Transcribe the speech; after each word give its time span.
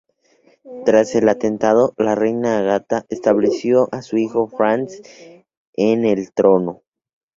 Tras 0.83 1.13
el 1.13 1.29
atentado, 1.29 1.93
la 1.95 2.15
reina 2.15 2.57
Agatha 2.57 3.05
estableció 3.09 3.87
a 3.91 4.01
su 4.01 4.17
hijo 4.17 4.47
Franz 4.47 4.99
en 5.75 6.05
el 6.05 6.33
trono. 6.33 6.81